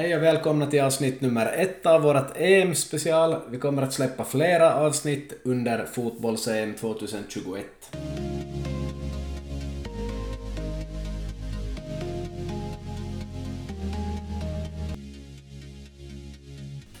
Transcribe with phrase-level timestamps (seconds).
[0.00, 3.36] Hej och välkomna till avsnitt nummer ett av vårt EM-special.
[3.50, 7.64] Vi kommer att släppa flera avsnitt under fotbolls-EM 2021.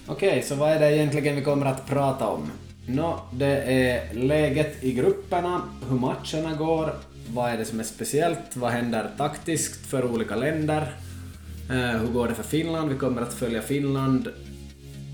[0.06, 2.50] Okej, så vad är det egentligen vi kommer att prata om?
[2.86, 6.92] Nå, det är läget i grupperna, hur matcherna går,
[7.34, 10.92] vad är det som är speciellt, vad händer taktiskt för olika länder,
[11.70, 14.28] Eh, hur går det för Finland, vi kommer att följa Finland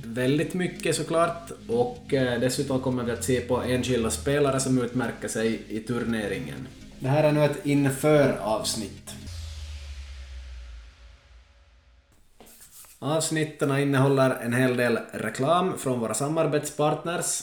[0.04, 5.28] väldigt mycket såklart och eh, dessutom kommer vi att se på enskilda spelare som utmärker
[5.28, 6.68] sig i turneringen.
[6.98, 9.14] Det här är nu ett inför-avsnitt.
[12.98, 17.42] Avsnitten innehåller en hel del reklam från våra samarbetspartners.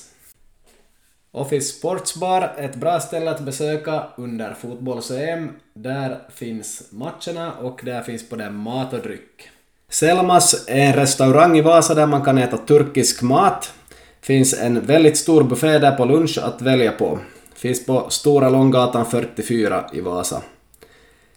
[1.35, 5.49] Office Sports Bar, ett bra ställe att besöka under fotbolls-EM.
[5.73, 9.49] Där finns matcherna och där finns både mat och dryck.
[9.89, 13.73] Selmas är en restaurang i Vasa där man kan äta turkisk mat.
[14.21, 17.19] Finns en väldigt stor buffé där på lunch att välja på.
[17.55, 20.41] Finns på Stora Långgatan 44 i Vasa.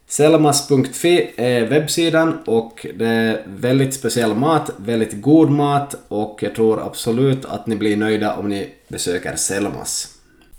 [0.09, 6.87] Selmas.fi är webbsidan och det är väldigt speciell mat, väldigt god mat och jag tror
[6.87, 10.13] absolut att ni blir nöjda om ni besöker Selmas.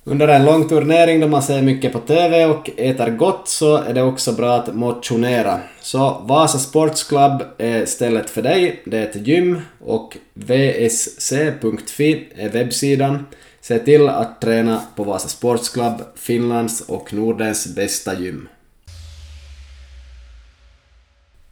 [0.03, 3.94] Under en lång turnering då man ser mycket på TV och äter gott så är
[3.94, 5.59] det också bra att motionera.
[5.81, 8.81] Så Vasa Sports Club är stället för dig.
[8.86, 13.25] Det är ett gym och vsc.fi är webbsidan.
[13.62, 18.48] Se till att träna på Vasa Sports Club, Finlands och Nordens bästa gym.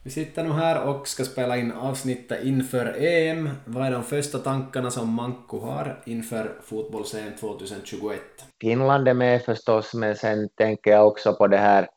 [0.05, 3.49] Vi sitter nu här och ska spela in avsnittet inför EM.
[3.65, 8.19] Vad är de första tankarna som Manko har inför fotbolls-EM 2021?
[8.61, 11.87] Finland är med förstås, men sen tänker jag också på det här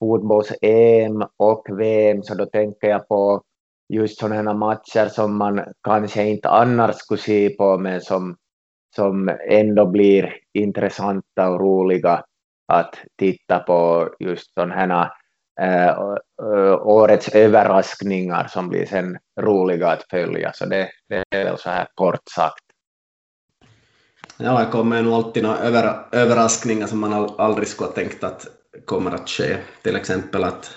[0.00, 3.42] fotbolls-EM och VM, så då tänker jag på
[3.88, 8.36] just sådana matcher som man kanske inte annars skulle se på, men som,
[8.96, 12.24] som ändå blir intressanta och roliga
[12.72, 15.10] att titta på, just sådana
[16.80, 20.52] årets överraskningar som blir sen roliga att följa.
[20.52, 22.64] Så det, det är väl så här kort sagt.
[24.38, 28.46] Ja, det kommer nog alltid några över, överraskningar som man aldrig skulle ha tänkt att
[28.84, 29.56] kommer att ske.
[29.82, 30.76] Till exempel att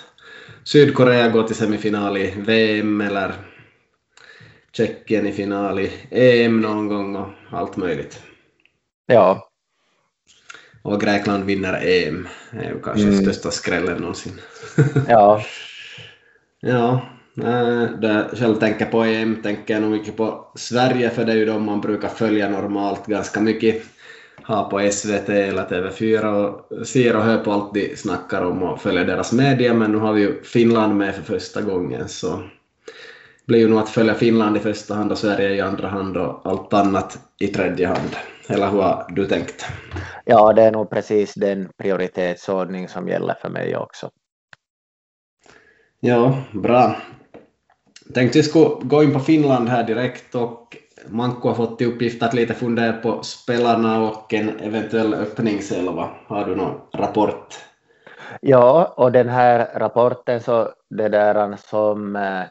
[0.64, 3.34] Sydkorea går till semifinal i VM eller
[4.72, 8.24] Tjeckien i final i EM någon gång och allt möjligt.
[9.06, 9.50] Ja,
[10.88, 12.28] och Grekland vinner EM.
[12.52, 13.22] Det är ju kanske mm.
[13.22, 14.42] största skrällen någonsin.
[15.08, 15.42] ja.
[16.60, 17.02] ja,
[18.02, 21.46] det själv tänker på EM tänker jag nog mycket på Sverige för det är ju
[21.46, 23.84] de man brukar följa normalt ganska mycket.
[24.44, 28.82] Ha på SVT eller TV4 och ser och hör på allt de snackar om och
[28.82, 32.44] följer deras media men nu har vi ju Finland med för första gången så
[33.46, 36.42] blir ju nog att följa Finland i första hand och Sverige i andra hand och
[36.44, 38.16] allt annat i tredje hand.
[38.50, 39.66] Eller hur har du tänkt?
[40.26, 44.10] Ja, det är nog precis den prioritetsordning som gäller för mig också.
[46.00, 46.96] Ja, bra.
[48.14, 50.78] Tänkte vi skulle gå in på Finland här direkt och
[51.08, 56.10] Manko har fått till uppgift att lite fundera på spelarna och en eventuell öppningselva.
[56.28, 57.56] Har du någon rapport?
[58.42, 62.44] Ja, och den här rapporten så det där som eh,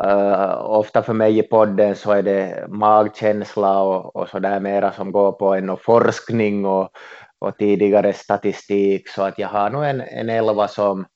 [0.00, 4.92] Uh, ofta för mig i podden så är det magkänsla och, och så där mera
[4.92, 6.90] som går på en forskning och,
[7.38, 11.06] och tidigare statistik så att jag har nog en, en elva som,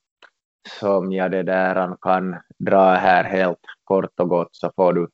[0.80, 5.08] som jag det där kan dra här helt kort och gott så får du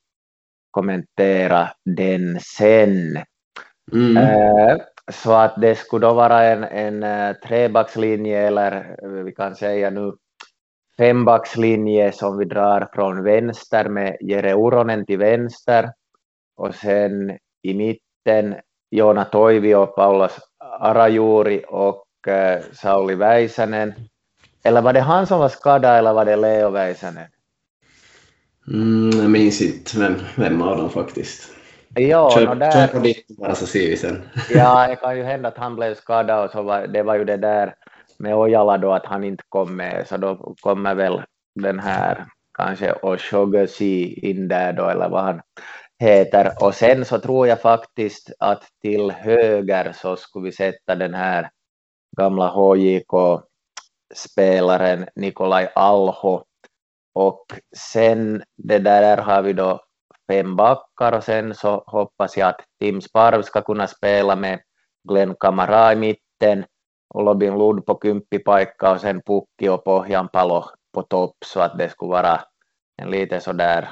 [0.70, 3.18] kommentera den sen.
[3.92, 4.16] Mm.
[4.16, 4.76] Uh,
[5.12, 10.12] så att det skulle då vara en, en uh, trebackslinje eller vi kan säga nu
[10.96, 15.92] fembackslinje som vi drar från vänster med Jere Uronen till vänster
[16.56, 18.54] och sen i mitten
[18.90, 20.38] Joona Toivio, Paulas
[20.80, 23.94] Arajuuri och äh, Sauli Väisänen.
[24.64, 27.26] Eller var det han som var skadad eller var det Leo Väisänen?
[28.68, 31.48] Mm, jag minns inte vem, vem av dem faktiskt.
[31.94, 32.72] Ja, kör, no där...
[32.72, 34.22] kör på ditt bara så ser vi sen.
[34.50, 37.24] ja, det kan ju hända att han blev skadad och så var, det var ju
[37.24, 37.74] det där
[38.22, 41.22] med Ojala då att han inte kom med, så då kommer väl
[41.54, 42.26] den här
[42.58, 45.40] kanske Oshogasi in där då, eller vad han
[45.98, 46.52] heter.
[46.60, 51.50] Och sen så tror jag faktiskt att till höger så skulle vi sätta den här
[52.16, 56.44] gamla HJK-spelaren Nikolaj Alho.
[57.14, 57.46] Och
[57.76, 59.80] sen det där har vi då
[60.30, 64.60] fem backar och sen så hoppas jag att Tim Sparv ska kunna spela med
[65.08, 66.64] Glenn Kamara i mitten
[67.14, 70.64] Lund på kymppipaikka och sen Pukki och Pohjanpalo
[70.94, 72.40] på topp så att det skulle vara
[73.02, 73.90] en lite sådär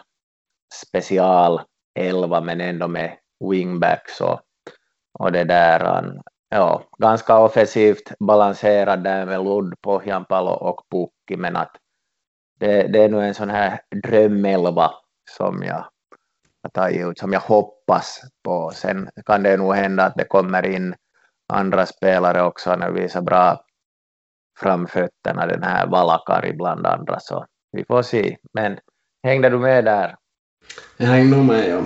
[0.75, 1.61] special
[1.94, 3.17] elva men ändå med
[3.50, 4.40] wingbacks och,
[5.19, 6.12] och det där,
[6.49, 11.76] ja, ganska offensivt balanserad där med Ludd, Pohjanpalo och Pukki, men att
[12.61, 14.90] det, det är nog en sån här drömelva
[15.37, 15.84] som jag
[16.93, 18.70] ut, som jag hoppas på.
[18.75, 20.94] Sen kan det nog hända att det kommer in
[21.50, 23.64] andra spelare också när vi visar bra
[24.61, 28.37] framfötterna, den här Valakari bland andra, så vi får se.
[28.52, 28.79] Men
[29.23, 30.17] hängde du med där?
[30.97, 31.79] Jag hängde nog med, ja.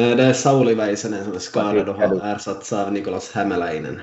[0.00, 4.00] Eh, det är Sauli Väisänen som är skadad och har ersatts av Nikolas Hämäläinen.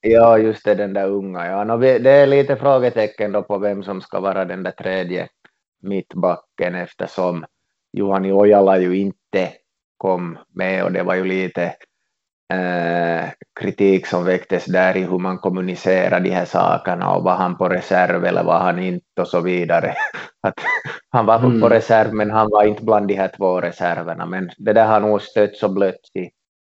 [0.00, 1.46] Ja, just det, den där unga.
[1.46, 5.28] Ja, no, det är lite frågetecken då på vem som ska vara den där tredje
[5.82, 7.44] mittbacken eftersom
[7.92, 9.52] Juhani Ojala ju inte
[9.96, 11.74] kom med och det var ju lite
[12.48, 17.58] eh, kritik som väcktes där i hur man kommunicerar de här sakerna och var han
[17.58, 19.94] på reserv eller var han inte och så vidare.
[20.40, 20.54] Att
[21.10, 21.60] han var mm.
[21.60, 25.00] på reserv men han var inte bland de här två reserverna men det där har
[25.00, 26.30] nog stötts och blötts i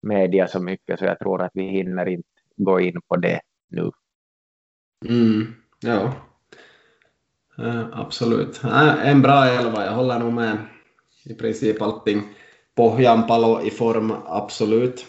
[0.03, 3.41] media så mycket så jag tror att vi hinner inte gå in på det
[3.71, 3.91] nu.
[5.09, 6.13] Mm, ja,
[7.59, 8.65] uh, absolut.
[8.65, 10.57] Uh, en bra elva, jag håller nog med
[11.25, 12.23] i princip allting.
[12.75, 15.07] Pohjanpalo i form, absolut.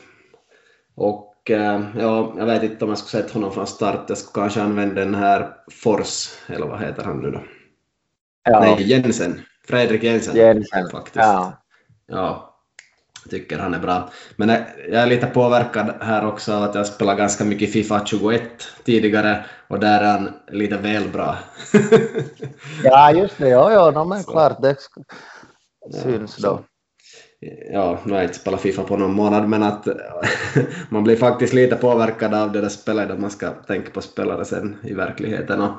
[0.97, 4.43] Och uh, ja, jag vet inte om jag skulle sett honom från start, jag skulle
[4.43, 7.43] kanske använda den här Fors, eller vad heter han nu då?
[8.43, 8.59] Ja.
[8.59, 9.41] Nej, Jensen.
[9.67, 10.35] Fredrik Jensen.
[10.35, 11.15] Jensen, faktiskt.
[11.15, 11.63] Ja.
[12.07, 12.57] ja
[13.29, 14.09] tycker han är bra.
[14.35, 14.49] Men
[14.89, 18.41] jag är lite påverkad här också av att jag spelar ganska mycket Fifa 21
[18.83, 21.37] tidigare och där är han lite väl bra.
[22.83, 23.49] ja, just det.
[23.49, 24.75] Ja, ja, no, men klart det
[26.03, 26.59] syns då.
[27.71, 29.87] Ja, nu har jag inte spelat Fifa på någon månad, men att
[30.89, 34.45] man blir faktiskt lite påverkad av det där spelet att man ska tänka på spelare
[34.45, 35.61] sen i verkligheten.
[35.61, 35.71] Och,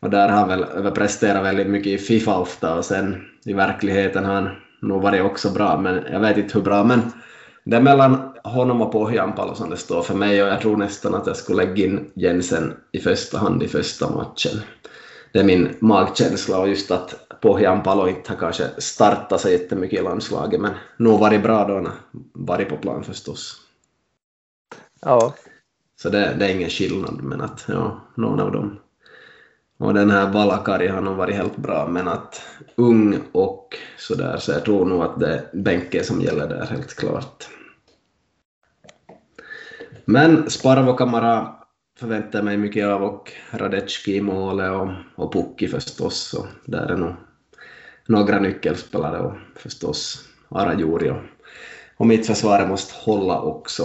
[0.00, 4.24] och där har han väl överpresterat väldigt mycket i Fifa ofta och sen i verkligheten
[4.24, 4.48] har han
[4.82, 6.84] nog varit också bra, men jag vet inte hur bra.
[6.84, 7.00] Men
[7.64, 11.14] det är mellan honom och Pohjanpalo som det står för mig och jag tror nästan
[11.14, 14.60] att jag skulle lägga in Jensen i första hand i första matchen.
[15.32, 20.02] Det är min magkänsla och just att Pohjanpalo inte har kanske startat så jättemycket i
[20.02, 21.92] landslaget men nog varit bra då när
[22.32, 23.56] varit på plan förstås.
[25.00, 25.34] Ja.
[26.02, 28.78] Så det, det är ingen skillnad men att ja, någon av dem
[29.78, 32.42] och den här Valakari har nog varit helt bra, men att
[32.74, 36.94] ung och sådär, så jag tror nog att det är bänken som gäller där helt
[36.94, 37.48] klart.
[40.04, 41.54] Men Sparvo Kamara
[41.98, 46.34] förväntar mig mycket av och Radecki i målet och, och Pukki förstås.
[46.34, 47.14] Och där är nog
[48.06, 51.22] några nyckelspelare och förstås Arajuri och,
[51.96, 53.82] och mittförsvaret måste hålla också.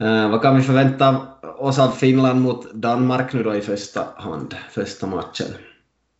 [0.00, 1.26] Eh, vad kan vi förvänta
[1.58, 5.46] oss av Finland mot Danmark nu då i första hand, första matchen?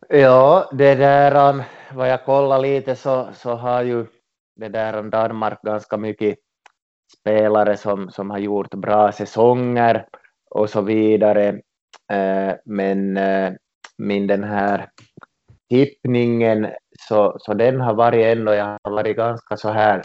[0.09, 4.05] Ja, det där, um, vad jag kollar lite så, så har ju
[4.55, 6.37] det där um, Danmark ganska mycket
[7.19, 10.05] spelare som, som har gjort bra säsonger
[10.49, 11.47] och så vidare.
[12.11, 13.53] Eh, men eh,
[13.97, 14.89] min den här
[15.69, 16.67] tippningen,
[16.99, 20.01] så, så den har varit ändå, jag har varit ganska så här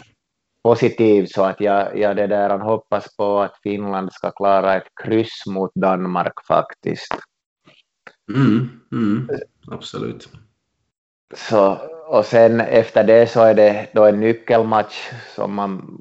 [0.63, 5.45] positiv så att jag, jag det där hoppas på att Finland ska klara ett kryss
[5.47, 7.15] mot Danmark faktiskt.
[8.35, 9.29] Mm, mm,
[9.71, 10.29] absolut.
[11.35, 15.99] Så, och sen efter det så är det då en nyckelmatch som man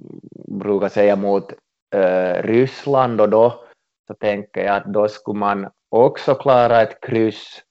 [0.49, 1.52] brukar säga mot
[1.94, 3.64] äh, Ryssland och då
[4.12, 7.62] så tänker jag att då skulle man också klara ett kryss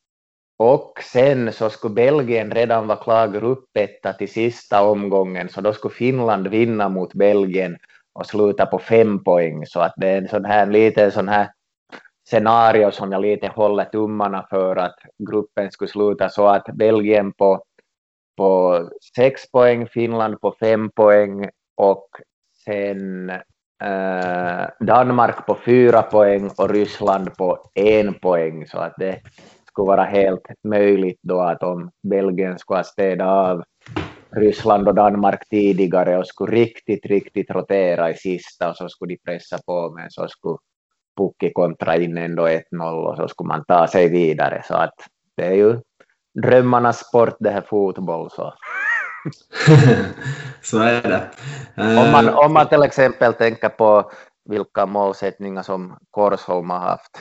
[0.57, 5.93] och sen så skulle Belgien redan vara klar gruppetta till sista omgången, så då skulle
[5.93, 7.77] Finland vinna mot Belgien
[8.13, 9.65] och sluta på fem poäng.
[9.65, 11.49] Så att det är en sån här liten sån här
[12.29, 14.95] scenario som jag lite håller tummarna för att
[15.29, 17.63] gruppen skulle sluta så att Belgien på,
[18.37, 18.79] på
[19.15, 22.07] sex poäng, Finland på fem poäng och
[22.65, 23.31] sen
[23.81, 28.67] eh, Danmark på fyra poäng och Ryssland på en poäng.
[28.67, 29.19] Så att det
[29.67, 33.63] skulle vara helt möjligt då att om Belgien skulle ha städat av
[34.35, 39.31] Ryssland och Danmark tidigare och skulle riktigt, riktigt rotera i sista och så skulle de
[39.31, 40.57] pressa på men så skulle
[41.17, 44.93] Pukki kontra in ändå 1-0 och så skulle man ta sig vidare så att
[45.37, 45.79] det är ju
[46.43, 48.53] drömmarnas sport det här fotboll så.
[50.61, 51.29] så är det.
[51.75, 54.11] om, man, om man till exempel tänker på
[54.49, 57.11] vilka målsättningar som Korsholm har haft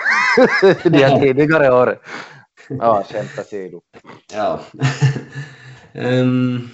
[0.85, 1.99] de tidigare år
[2.69, 3.81] Ja, skämt åsido.
[4.33, 4.61] Ja.
[5.95, 6.71] um,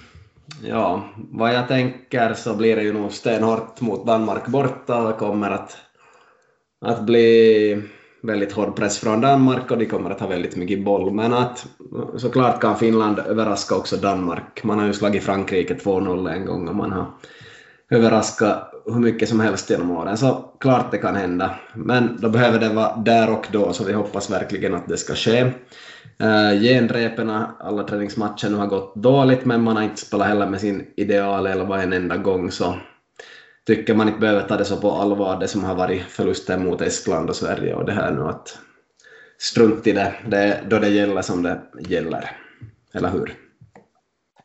[0.62, 5.50] ja, vad jag tänker så blir det ju nog stenhårt mot Danmark borta och kommer
[5.50, 5.76] att,
[6.80, 7.82] att bli
[8.26, 11.12] väldigt hård press från Danmark och de kommer att ha väldigt mycket boll.
[11.12, 11.66] Men att
[12.16, 14.64] såklart kan Finland överraska också Danmark.
[14.64, 17.06] Man har ju slagit Frankrike 2-0 en gång och man har
[17.90, 20.16] överraskat hur mycket som helst genom åren.
[20.16, 21.54] Så klart det kan hända.
[21.74, 25.14] Men då behöver det vara där och då, så vi hoppas verkligen att det ska
[25.14, 25.52] ske.
[26.18, 30.46] Eh, uh, genrepen, alla träningsmatcher nu har gått dåligt, men man har inte spelat heller
[30.46, 32.74] med sin idealelva en enda gång, så
[33.66, 36.80] tycker man inte behöver ta det så på allvar, det som har varit förlusten mot
[36.80, 38.58] Estland och Sverige och det här nu att
[39.38, 42.30] strunt i det, det är då det gäller som det gäller.
[42.94, 43.34] Eller hur?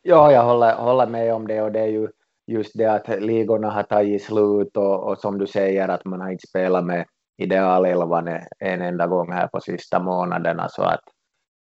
[0.02, 2.08] Ja, jag håller, håller med om det och det är ju
[2.46, 6.30] just det att ligorna har tagit slut och, och som du säger att man har
[6.30, 11.04] inte spelat med idealelvan en enda gång här på sista månaderna så att,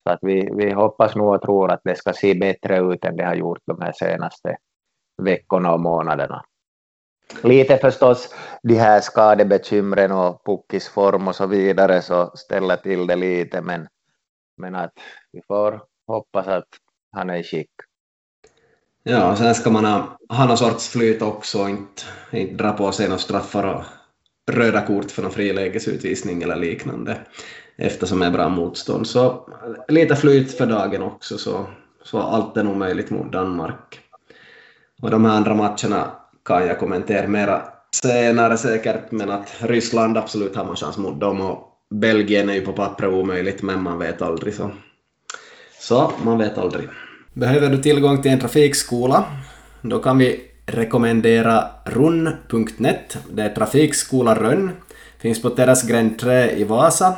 [0.03, 3.15] så att vi, vi hoppas nog och tror att det ska se bättre ut än
[3.15, 4.57] det har gjort de här senaste
[5.21, 6.43] veckorna och månaderna.
[7.43, 13.15] Lite förstås de här skadebekymren och Puckis form och så vidare så ställer till det
[13.15, 13.88] lite men,
[14.57, 14.93] men att
[15.31, 16.67] vi får hoppas att
[17.12, 17.72] han är i skick.
[19.03, 22.72] Ja, och sen ska man ha, ha någon sorts flyt också och inte, inte dra
[22.72, 23.84] på sig några straffar och
[24.51, 27.17] röda kort för någon frilägesutvisning eller liknande
[27.75, 29.07] eftersom det är bra motstånd.
[29.07, 29.50] Så
[29.88, 31.65] lite flyt för dagen också så,
[32.03, 34.00] så allt är nog möjligt mot Danmark.
[35.01, 36.12] Och de här andra matcherna
[36.48, 37.62] kan jag kommentera mera
[38.04, 42.62] senare säkert, men att Ryssland absolut har man chans mot dem och Belgien är ju
[42.62, 44.72] på pappret omöjligt, men man vet aldrig så.
[45.80, 46.89] Så, man vet aldrig.
[47.34, 49.24] Behöver du tillgång till en trafikskola?
[49.82, 53.18] Då kan vi rekommendera runn.net.
[53.32, 54.72] Det är trafikskola Rönn.
[55.20, 57.16] Finns på Terrassgränd 3 i Vasa.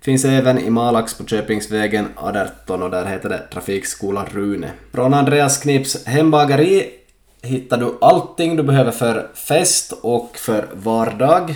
[0.00, 4.70] Finns även i Malax på Köpingsvägen 18 och där heter det Trafikskola Rune.
[4.92, 7.01] Från Andreas Knips hembageri
[7.42, 11.54] hittar du allting du behöver för fest och för vardag.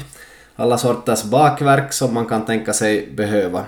[0.57, 3.65] Alla sorters bakverk som man kan tänka sig behöva.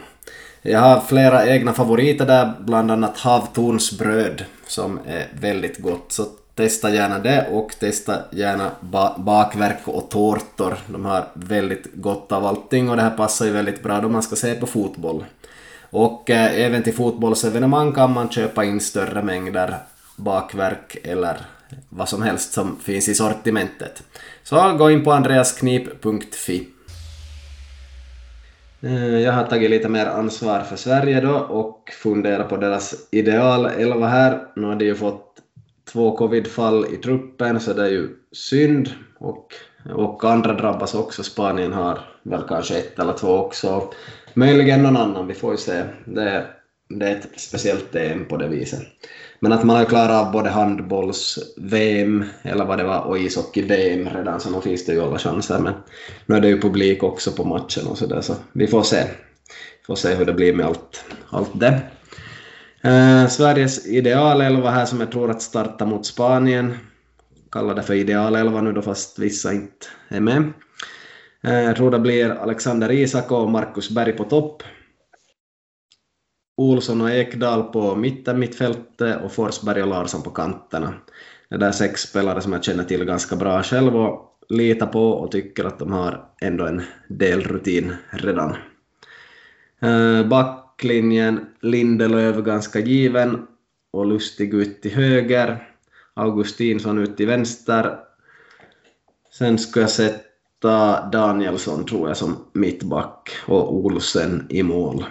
[0.62, 6.12] Jag har flera egna favoriter där, bland annat havtornsbröd som är väldigt gott.
[6.12, 10.78] Så testa gärna det och testa gärna ba bakverk och tårtor.
[10.86, 14.22] De har väldigt gott av allting och det här passar ju väldigt bra då man
[14.22, 15.24] ska se på fotboll.
[15.90, 19.76] Och eh, även till fotbollsevenemang kan man köpa in större mängder
[20.16, 21.36] bakverk eller
[21.88, 24.02] vad som helst som finns i sortimentet.
[24.42, 26.68] Så gå in på andreasknip.fi.
[28.80, 34.06] Eh, jag har tagit lite mer ansvar för Sverige då och funderat på deras idealelva
[34.06, 34.46] här.
[34.56, 35.28] Nu har de ju fått
[35.92, 39.54] två covidfall i truppen så det är ju synd och,
[39.94, 41.22] och andra drabbas också.
[41.22, 43.92] Spanien har väl kanske ett eller två också.
[44.34, 45.82] Möjligen någon annan, vi får ju se.
[46.04, 46.46] Det,
[46.88, 48.82] det är ett speciellt EM på det viset.
[49.40, 54.40] Men att man har klarat av både handbolls-VM eller vad det var och ishockey-VM redan
[54.40, 55.58] så nu finns det ju alla chanser.
[55.58, 55.74] Men
[56.26, 59.04] nu är det ju publik också på matchen och sådär så vi får se.
[59.80, 61.80] Vi får se hur det blir med allt, allt det.
[62.82, 66.78] Eh, Sveriges idealelva här som jag tror att starta mot Spanien.
[67.52, 70.52] Kallar det för idealelva nu då fast vissa inte är med.
[71.44, 74.62] Eh, jag tror det blir Alexander Isak och Marcus Berg på topp.
[76.58, 80.94] Olsson och Ekdal på mitten mittfältet och Forsberg och Larsson på kanterna.
[81.50, 85.30] Det är sex spelare som jag känner till ganska bra själv och litar på och
[85.30, 88.56] tycker att de har ändå en del rutin redan.
[89.80, 93.46] Eh, backlinjen Lindelöf ganska given
[93.92, 95.68] och Lustig ut till höger.
[96.14, 97.98] Augustinsson ut till vänster.
[99.38, 105.04] Sen ska jag sätta Danielsson tror jag som mittback och Olsen i mål.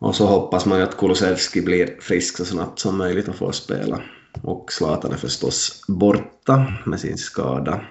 [0.00, 3.52] Och så hoppas man ju att Kulusevski blir frisk så snabbt som möjligt och får
[3.52, 4.02] spela.
[4.42, 7.84] Och Zlatan är förstås borta med sin skada.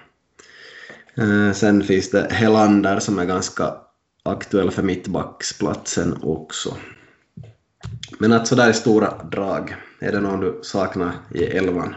[1.54, 3.74] Sen finns det Helander som är ganska
[4.22, 6.76] aktuell för mittbacksplatsen också.
[8.18, 11.94] Men att sådär i stora drag, är det någon du saknar i elvan?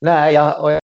[0.00, 0.80] Nej, jag, och jag...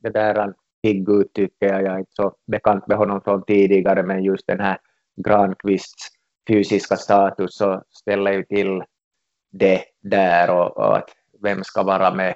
[0.00, 1.82] Det där pigg ut tycker jag.
[1.82, 4.78] Jag är inte så bekant med honom från tidigare, men just den här
[5.16, 6.08] Granqvists
[6.48, 8.82] fysiska status så ställer ju till
[9.52, 11.10] det där och, och att
[11.42, 12.34] vem ska vara med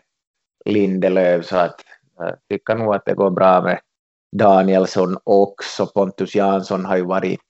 [0.64, 1.80] Lindelöf så att
[2.18, 3.80] jag tycker nog att det går bra med
[4.36, 5.86] Danielsson också.
[5.86, 7.40] Pontus Jansson har ju varit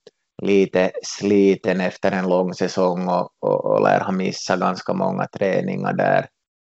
[0.43, 5.93] lite sliten efter en lång säsong och, och, och lär ha missat ganska många träningar
[5.93, 6.27] där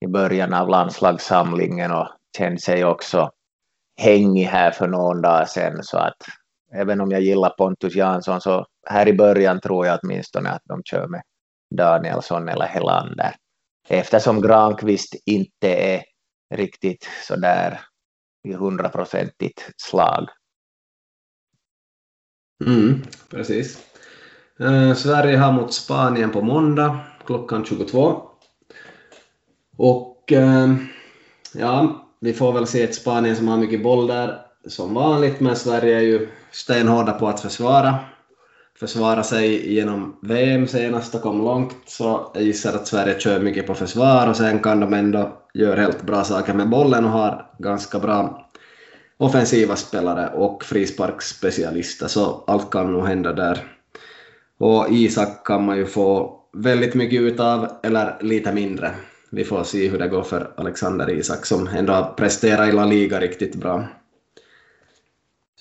[0.06, 3.32] i början av landslagssamlingen och känner sig också
[3.98, 6.18] hängig här för någon dag sedan så att
[6.74, 10.84] även om jag gillar Pontus Jansson så här i början tror jag åtminstone att de
[10.84, 11.22] kör med
[11.76, 13.36] Danielsson eller Helander.
[13.88, 16.04] Eftersom Granqvist inte är
[16.56, 17.82] riktigt sådär
[18.44, 20.30] i hundraprocentigt slag.
[22.66, 23.86] Mm, precis.
[24.60, 28.22] Eh, Sverige har mot Spanien på måndag klockan 22.
[29.78, 30.76] Och eh,
[31.54, 35.56] ja, vi får väl se ett Spanien som har mycket boll där som vanligt, men
[35.56, 37.96] Sverige är ju stenhårda på att försvara.
[38.80, 43.68] Försvara sig genom VM senast och kom långt, så jag gissar att Sverige kör mycket
[43.68, 47.50] på försvar och sen kan de ändå göra helt bra saker med bollen och har
[47.60, 48.48] ganska bra
[49.18, 53.64] offensiva spelare och frisparksspecialister, så allt kan nog hända där.
[54.60, 58.92] Och Isak kan man ju få väldigt mycket utav, eller lite mindre.
[59.36, 62.86] Vi får se hur det går för Alexander Isak som ändå har presterat i La
[62.86, 63.88] Liga riktigt bra.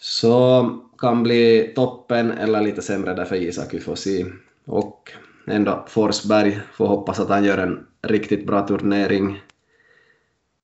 [0.01, 4.27] Så kan bli toppen eller lite sämre där för Isak, vi får se.
[4.67, 5.13] Och
[5.47, 9.43] ändå Forsberg får hoppas att han gör en riktigt bra turnering.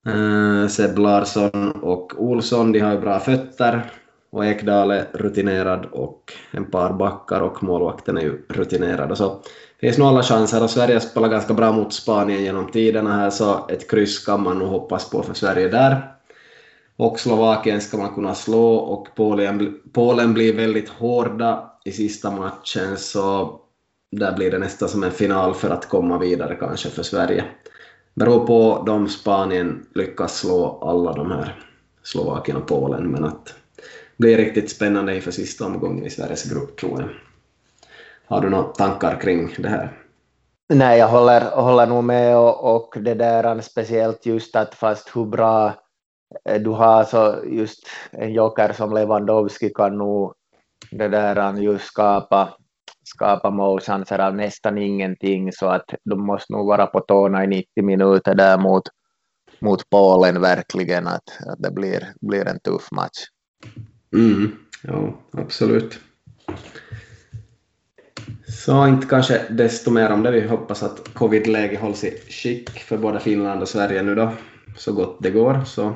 [0.07, 3.90] Eh, Seb Larsson och Olsson, de har ju bra fötter
[4.31, 9.11] och Ekdal är rutinerad och en par backar och målvakten är ju rutinerad.
[9.11, 9.43] och Så
[9.81, 13.67] finns nog alla chanser och Sverige spelar ganska bra mot Spanien genom tiderna här så
[13.69, 16.15] ett kryss kan man nog hoppas på för Sverige där.
[16.97, 22.97] Och Slovakien ska man kunna slå och Polen, Polen blir väldigt hårda i sista matchen
[22.97, 23.55] så
[24.13, 27.45] där blir det nästan som en final för att komma vidare kanske för Sverige.
[28.15, 31.65] Beror på om Spanien lyckas slå alla de här
[32.03, 33.53] Slovakien och Polen men att det
[34.17, 37.09] blir riktigt spännande inför sista omgången i Sveriges grupp tror jag.
[38.31, 39.99] Har du några tankar kring det här?
[40.75, 45.25] Nej, jag håller, håller nog med och, och det där speciellt just att fast hur
[45.25, 45.73] bra
[46.45, 50.35] Eh, du har så just en joker som Lewandowski kan nog
[50.91, 52.55] det där just skapa,
[53.05, 57.85] skapa målchanser av nästan ingenting så att de måste nog vara på tårna i 90
[57.85, 58.83] minuter där mot,
[59.61, 63.19] mot Polen verkligen att, att det blir, blir en tuff match.
[64.13, 66.01] Mm, ja, absolut.
[68.64, 70.31] Så inte kanske desto mer om det.
[70.31, 74.32] Vi hoppas att covid-läget hålls i skick för både Finland och Sverige nu då,
[74.76, 75.61] så gott det går.
[75.67, 75.95] Så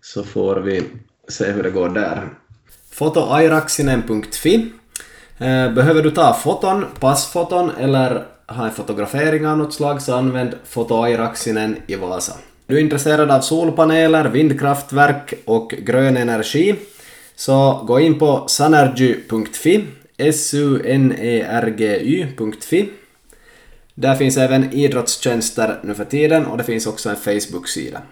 [0.00, 0.82] så får vi
[1.28, 2.28] se hur det går där.
[2.90, 4.54] Fotoairaksinen.fi
[5.38, 10.54] eh, Behöver du ta foton, passfoton eller ha en fotografering av något slag så använd
[10.64, 12.32] Fotoairaksinen i Vasa.
[12.66, 16.76] Du är intresserad av solpaneler, vindkraftverk och grön energi
[17.34, 19.86] så gå in på sanergy.fi
[20.32, 21.78] sunergy.fi
[23.94, 28.02] Där finns även idrottstjänster nu för tiden och det finns också en Facebook-sida.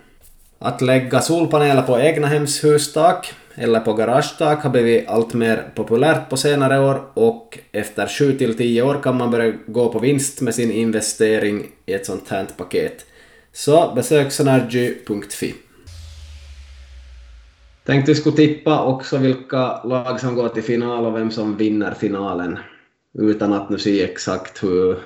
[0.59, 6.81] Att lägga solpaneler på egnahemshustak eller på garagetak har blivit allt mer populärt på senare
[6.81, 11.93] år och efter 7-10 år kan man börja gå på vinst med sin investering i
[11.93, 13.07] ett sånt här paket.
[13.53, 15.55] Så besök sunergy.fi
[17.89, 21.91] Tänkte vi skulle tippa också vilka lag som går till final och vem som vinner
[21.95, 22.59] finalen
[23.19, 24.99] utan att nu se exakt hur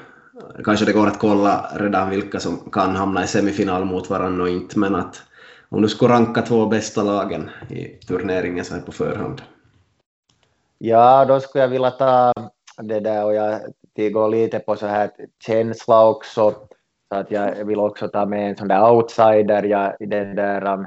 [0.65, 4.49] kanske det går att kolla redan vilka som kan hamna i semifinal mot varandra och
[4.49, 5.23] inte men att
[5.69, 9.43] om du skulle ranka två bästa lagen i turneringen så här på förhand?
[10.79, 12.33] Ja, då skulle jag vilja ta
[12.83, 13.61] det där och jag
[14.13, 15.11] går lite på så här
[15.47, 16.55] känsla också.
[17.09, 19.63] Så att jag vill också ta med en sån där outsider.
[19.63, 20.87] Jag den där um,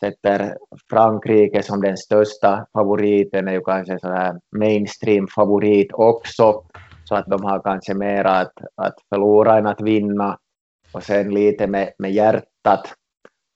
[0.00, 0.56] sätter
[0.90, 6.62] Frankrike som den största favoriten, är ju kanske så här mainstream favorit också.
[7.04, 10.38] Så att de har kanske mera att, att förlora än att vinna.
[10.92, 12.94] Och sen lite med, med hjärtat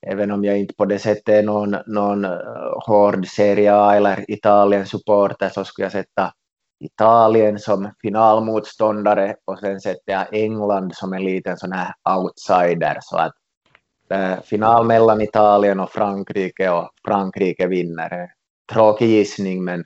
[0.06, 2.30] även om jag inte på det sättet är någon, någon eh,
[2.86, 6.32] hård Serie A eller Italien-supporter så skulle jag sätta
[6.84, 13.16] Italien som finalmotståndare och sen sätter jag England som en liten sån här outsider så
[13.16, 13.32] att
[14.10, 18.30] äh, final mellan Italien och Frankrike och Frankrike vinner.
[18.72, 19.84] Tråkig gissning men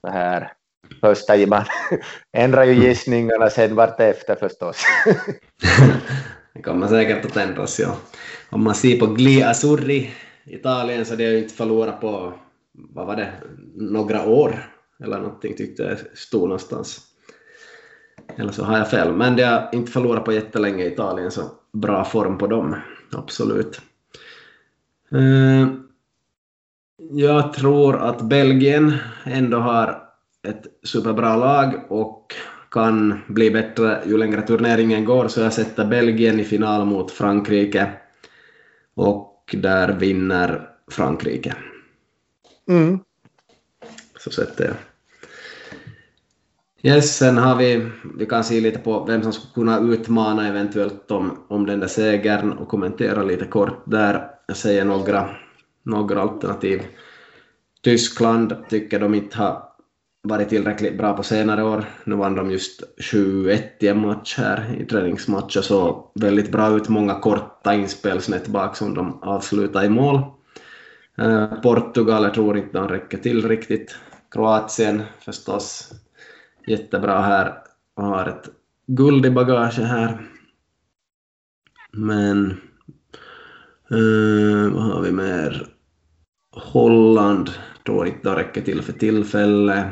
[0.00, 0.52] så här
[1.00, 1.64] första man
[2.32, 4.84] ändrar ju gissningarna sen vartefter förstås.
[6.54, 7.96] det kommer säkert att ändras ja
[8.54, 10.10] om man ser på Gli Azzurri,
[10.44, 12.32] Italien, så det har ju inte förlorat på,
[12.72, 13.32] vad var det,
[13.74, 14.70] några år
[15.04, 17.00] eller någonting tyckte jag stod någonstans.
[18.36, 21.42] Eller så har jag fel, men det har inte förlorat på jättelänge i Italien, så
[21.72, 22.76] bra form på dem,
[23.16, 23.80] absolut.
[25.12, 25.68] Eh,
[27.10, 30.02] jag tror att Belgien ändå har
[30.48, 32.34] ett superbra lag och
[32.70, 37.92] kan bli bättre ju längre turneringen går, så jag sätter Belgien i final mot Frankrike
[38.94, 41.54] och där vinner Frankrike.
[42.68, 42.98] Mm.
[44.18, 44.74] Så sätter jag.
[46.86, 51.10] Yes, sen har vi, vi kan se lite på vem som skulle kunna utmana eventuellt
[51.10, 54.30] om, om den där segern och kommentera lite kort där.
[54.46, 55.28] Jag säger några
[55.82, 56.82] några alternativ.
[57.82, 59.62] Tyskland tycker de inte har
[60.22, 61.84] varit tillräckligt bra på senare år.
[62.04, 66.76] Nu vann de just 7-1 i en match här i träningsmatch och så väldigt bra
[66.76, 70.20] ut, många korta inspel snett bak som de avslutade i mål.
[71.18, 73.96] Eh, Portugal, jag tror inte de räcker till riktigt.
[74.30, 75.90] Kroatien förstås
[76.66, 77.54] jättebra här
[77.94, 78.48] och har ett
[78.86, 80.18] guld i bagaget här.
[81.92, 82.50] Men
[83.90, 85.66] eh, vad har vi mer?
[86.50, 87.50] Holland
[87.86, 89.86] tror inte det räcker till för tillfället.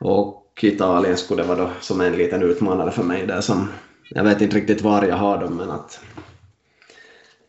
[0.00, 3.68] Och Italien skulle det vara då som en liten utmanare för mig där som,
[4.10, 6.04] jag vet inte riktigt var jag har dem men att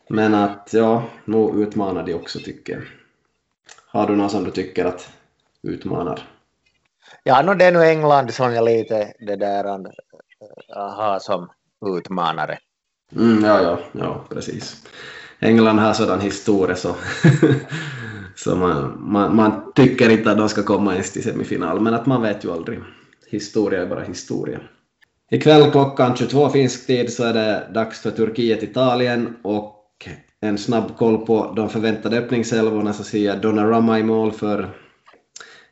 [0.10, 2.82] men att ja, nog utmanar de också tycker jag.
[3.88, 5.10] Har du någon som du tycker att
[5.62, 6.35] utmanar?
[7.24, 9.80] Ja, no, det är nu England som jag lite det där eh,
[10.76, 11.50] har som
[11.98, 12.58] utmanare.
[13.15, 14.88] Mm, ja, ja, ja, precis.
[15.39, 16.96] England har sådan historia så,
[18.36, 22.06] så man, man, man, tycker inte att de ska komma ens till semifinal, men att
[22.06, 22.80] man vet ju aldrig.
[23.28, 24.60] Historia är bara historia.
[25.32, 30.08] Ikväll klockan 22 finsk tid så är det dags för Turkiet-Italien och
[30.41, 34.70] en snabb koll på de förväntade öppningselvorna så ser jag Donnarumma i mål för,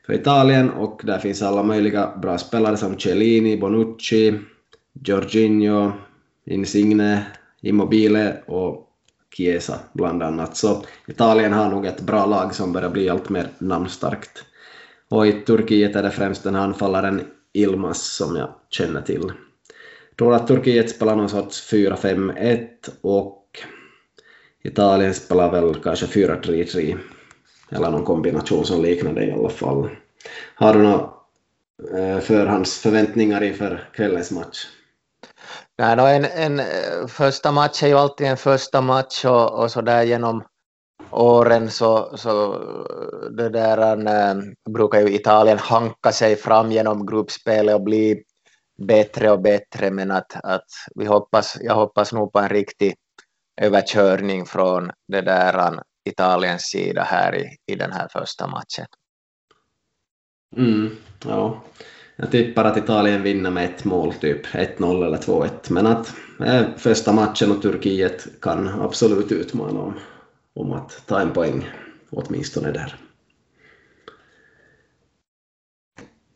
[0.06, 4.40] för Italien och där finns alla möjliga bra spelare som Cellini, Bonucci,
[5.06, 5.92] Jorginho,
[6.46, 7.26] Insigne,
[7.62, 8.90] Immobile och
[9.38, 10.58] Chiesa bland annat.
[10.58, 14.44] Så Italien har nog ett bra lag som börjar bli allt mer namnstarkt.
[15.10, 17.22] Och i Turkiet är det främst den här anfallaren
[17.54, 19.32] Ilmas som jag känner till.
[20.10, 22.68] Jag tror att Turkiet spelar någon sorts 4-5-1
[23.02, 23.44] och
[24.64, 26.98] Italien spelar väl kanske 4-3-3
[27.76, 29.90] eller någon kombination som liknar det i alla fall.
[30.56, 31.10] Har du några
[31.98, 34.68] eh, förhandsförväntningar inför kvällens match?
[35.78, 39.72] Nej, då en, en eh, första match är ju alltid en första match och, och
[39.72, 40.44] så där genom
[41.12, 47.76] åren så, så eh, det där, en, brukar ju Italien hanka sig fram genom gruppspelet
[47.76, 48.24] och bli
[48.88, 52.96] bättre och bättre men att, att vi hoppas, jag hoppas nog på en riktig
[53.62, 58.86] överkörning från det där Italiens sida här i, i den här första matchen.
[60.58, 60.90] Mm,
[61.26, 61.64] ja.
[62.16, 66.14] Jag tippar att Italien vinner med ett mål, typ 1-0 eller 2-1, men att
[66.46, 70.00] eh, första matchen och Turkiet kan absolut utmana om,
[70.56, 71.70] om att ta en poäng,
[72.10, 72.96] åtminstone där.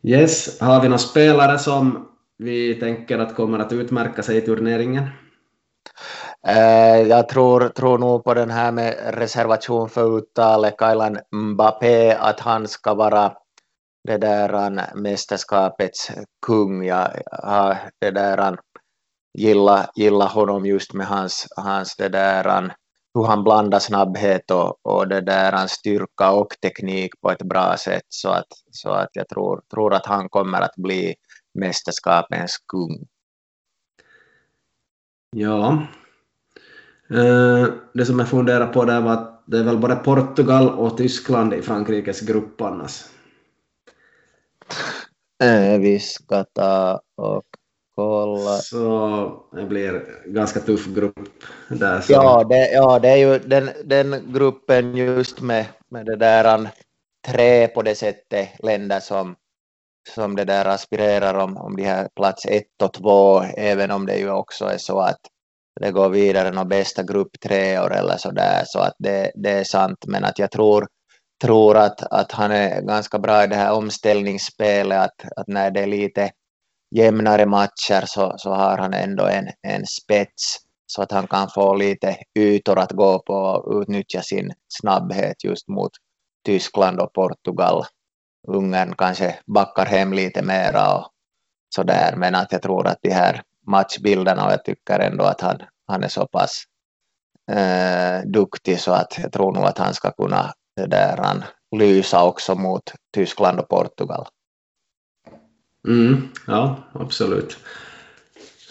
[0.02, 5.08] Yes, har vi några spelare som vi tänker att kommer att utmärka sig i turneringen?
[6.46, 12.40] Eh, jag tror, tror nog på den här med reservation för uttalet, Kailan Mbappé, att
[12.40, 13.32] han ska vara
[14.04, 16.10] det där mästerskapets
[16.46, 16.84] kung.
[16.84, 17.10] Jag
[17.42, 18.58] har det där
[19.38, 22.72] gilla, gilla honom just med hans, hans det där
[23.14, 28.06] hur han blandar snabbhet och, och det där styrka och teknik på ett bra sätt
[28.08, 31.14] så att, så att jag tror, tror att han kommer att bli
[31.54, 33.06] mästerskapens kung.
[35.30, 35.86] Ja,
[37.92, 41.54] det som jag funderar på där var att det är väl både Portugal och Tyskland
[41.54, 43.04] i Frankrikes grupp annars.
[45.42, 47.44] Eh, vi ska ta och
[47.94, 48.56] kolla.
[48.56, 52.00] Så det blir ganska tuff grupp där.
[52.00, 52.12] Så.
[52.12, 56.68] Ja, det, ja, det är ju den, den gruppen just med, med det där
[57.26, 59.36] tre på det sättet länder som,
[60.14, 64.16] som det där aspirerar om, om de här plats ett och två, även om det
[64.16, 65.20] ju också är så att
[65.80, 69.50] det går vidare någon bästa grupp tre år eller så där, så att det, det
[69.50, 70.88] är sant, men att jag tror,
[71.42, 75.80] tror att, att han är ganska bra i det här omställningsspelet, att, att när det
[75.80, 76.30] är lite
[76.94, 81.74] jämnare matcher så, så har han ändå en, en spets så att han kan få
[81.74, 85.90] lite ytor att gå på och utnyttja sin snabbhet just mot
[86.44, 87.84] Tyskland och Portugal.
[88.48, 91.08] Ungern kanske backar hem lite mera och
[91.74, 95.40] så där, men att jag tror att de här matchbilderna och jag tycker ändå att
[95.40, 96.64] han, han är så pass
[97.50, 100.52] eh, duktig så att jag tror nog att han ska kunna
[100.86, 101.44] där, han
[101.76, 104.26] lysa också mot Tyskland och Portugal.
[105.88, 107.58] Mm, ja, absolut.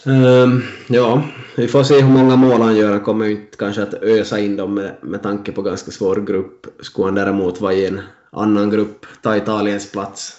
[0.05, 1.23] Um, ja,
[1.55, 2.91] vi får se hur många mål han gör.
[2.91, 6.15] Han kommer ju inte kanske att ösa in dem med, med tanke på ganska svår
[6.15, 6.67] grupp.
[6.79, 10.33] Skulle han däremot vara i en annan grupp, ta Italiens plats,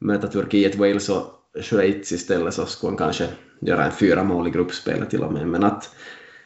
[0.00, 3.28] möta Turkiet, Wales och Schweiz istället så skulle han kanske
[3.60, 5.48] göra en fyra mål i gruppspelet till och med.
[5.48, 5.94] Men att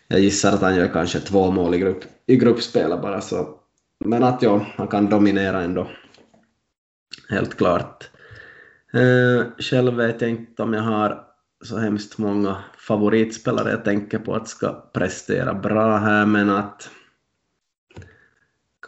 [0.09, 3.21] jag gissar att han gör kanske två mål i, grupp, i gruppspelet bara.
[3.21, 3.59] Så.
[4.05, 5.91] Men att ja, han kan dominera ändå.
[7.29, 8.11] Helt klart.
[8.93, 11.25] Eh, själv vet jag inte om jag har
[11.65, 16.91] så hemskt många favoritspelare jag tänker på att ska prestera bra här, men att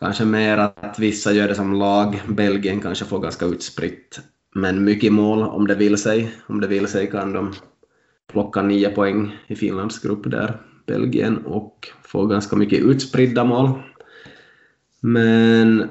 [0.00, 2.22] kanske mer att vissa gör det som lag.
[2.28, 4.20] Belgien kanske får ganska utspritt,
[4.54, 6.32] men mycket mål om det vill sig.
[6.46, 7.52] Om det vill sig kan de
[8.32, 13.82] plocka nio poäng i Finlands grupp där, Belgien, och få ganska mycket utspridda mål.
[15.00, 15.88] Men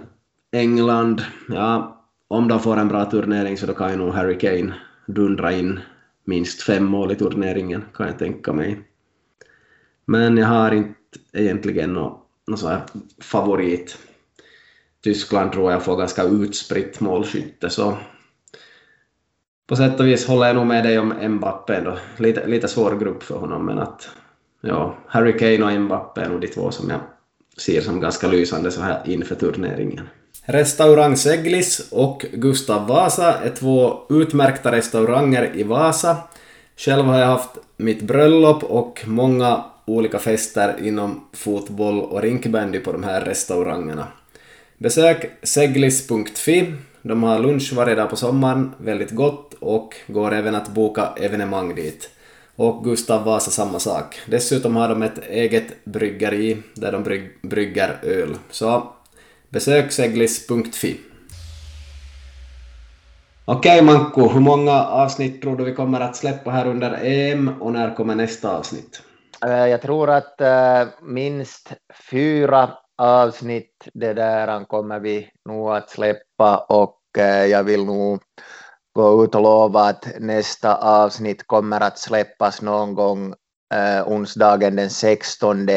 [0.52, 4.74] England, ja, om de får en bra turnering så då kan ju nog Harry Kane
[5.08, 5.80] dundra in
[6.26, 8.82] minst fem mål i turneringen, kan jag tänka mig.
[10.06, 10.96] Men jag har inte
[11.34, 12.82] egentligen någon, någon sån här
[13.22, 13.98] favorit.
[15.04, 17.98] Tyskland tror jag får ganska utspritt målskytte, så
[19.68, 21.98] på sätt och vis håller jag nog med dig om Mbappé då.
[22.18, 24.10] Lite, lite svår grupp för honom, men att
[24.62, 27.00] ja, Harry Kane och Mbappé är nog de två som jag
[27.58, 30.10] ser som ganska lysande så här inför turneringen.
[30.46, 36.18] Restaurang Seglis och Gustav Vasa är två utmärkta restauranger i Vasa.
[36.78, 42.92] Själv har jag haft mitt bröllop och många olika fester inom fotboll och rinkbandy på
[42.92, 44.08] de här restaurangerna.
[44.78, 46.74] Besök seglis.fi.
[47.02, 51.76] De har lunch varje dag på sommaren, väldigt gott och går även att boka evenemang
[51.76, 52.10] dit.
[52.56, 54.20] Och Gustav Vasa samma sak.
[54.26, 58.38] Dessutom har de ett eget bryggeri där de bryg brygger öl.
[58.50, 58.94] Så
[59.50, 61.00] besök seglis.fi.
[63.46, 67.74] Okej Manko, hur många avsnitt tror du vi kommer att släppa här under EM och
[67.74, 69.02] när kommer nästa avsnitt?
[69.46, 71.74] Eh, jag tror att eh, minst
[72.12, 78.22] fyra avsnitt det där kommer vi nog att släppa och eh, jag vill nog
[78.94, 83.34] gå ut och lova att nästa avsnitt kommer att släppas någon gång
[83.74, 85.68] eh, onsdagen den 16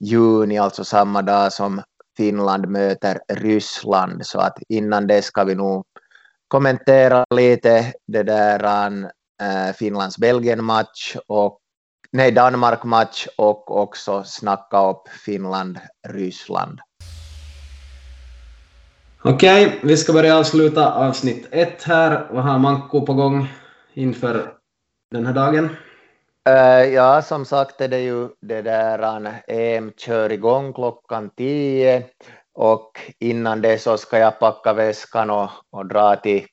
[0.00, 1.82] juni, alltså samma dag som
[2.16, 5.84] Finland möter Ryssland, så att innan det ska vi nog
[6.48, 8.64] kommentera lite det där
[9.42, 11.58] eh, Finlands-Belgien-match och
[12.12, 16.80] nej, Danmark-match och också snacka upp Finland-Ryssland.
[19.22, 22.26] Okej, vi ska börja avsluta avsnitt ett här.
[22.30, 23.48] Vad har Manko på gång
[23.94, 24.52] inför
[25.10, 25.64] den här dagen?
[26.48, 32.04] Uh, ja, som sagt är det ju det där EM kör igång klockan tio
[32.54, 36.46] och innan det så ska jag packa väskan och, och dra till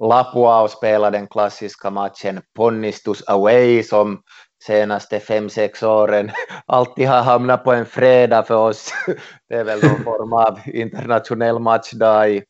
[0.00, 4.22] Lapua och spela den klassiska matchen Ponnistus Away som
[4.66, 6.30] senaste fem, sex åren
[6.66, 8.92] alltid har hamnat på en fredag för oss.
[9.48, 12.44] Det är väl någon form av internationell matchdag i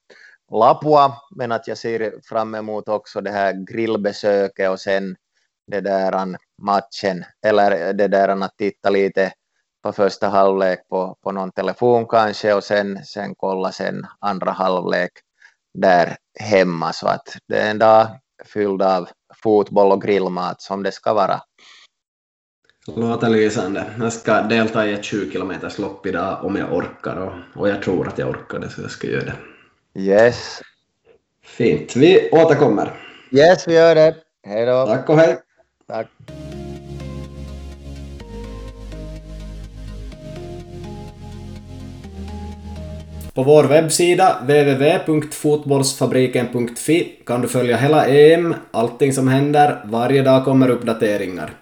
[0.52, 5.16] Lapua, men att jag ser fram emot också det här grillbesöket och sen
[5.66, 9.32] det där matchen, eller det där att titta lite
[9.82, 15.12] på första halvlek på, på någon telefon kanske och sen, sen kolla sen andra halvlek
[15.74, 18.06] där hemma så att det är en dag
[18.44, 19.08] fylld av
[19.42, 21.40] fotboll och grillmat som det ska vara.
[22.86, 23.84] Låter lysande.
[24.00, 27.82] Jag ska delta i ett 20 kilometers lopp idag om jag orkar och, och jag
[27.82, 29.34] tror att jag orkar det så jag ska göra det.
[30.00, 30.60] Yes.
[31.44, 31.96] Fint.
[31.96, 32.90] Vi återkommer.
[33.30, 34.14] Yes, vi gör det.
[34.46, 34.86] Hej då.
[34.86, 35.38] Tack och hej.
[35.88, 36.06] Tack.
[43.34, 50.70] På vår webbsida www.fotbollsfabriken.fi kan du följa hela EM, allting som händer, varje dag kommer
[50.70, 51.61] uppdateringar.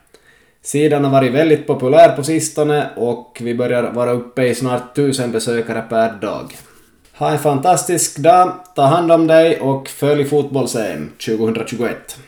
[0.71, 5.33] Sidan har varit väldigt populär på sistone och vi börjar vara uppe i snart tusen
[5.33, 6.53] besökare per dag.
[7.19, 12.19] Ha en fantastisk dag, ta hand om dig och följ fotbolls-EM 2021.